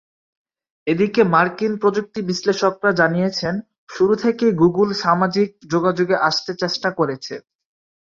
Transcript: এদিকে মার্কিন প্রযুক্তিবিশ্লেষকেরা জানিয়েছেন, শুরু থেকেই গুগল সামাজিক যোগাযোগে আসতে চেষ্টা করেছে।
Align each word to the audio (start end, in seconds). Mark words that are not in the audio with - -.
এদিকে 0.87 1.21
মার্কিন 1.33 1.73
প্রযুক্তিবিশ্লেষকেরা 1.77 2.91
জানিয়েছেন, 2.93 3.53
শুরু 3.89 4.13
থেকেই 4.15 4.51
গুগল 4.61 4.89
সামাজিক 5.03 5.49
যোগাযোগে 5.71 6.15
আসতে 6.29 6.51
চেষ্টা 6.61 6.89
করেছে। 6.99 7.33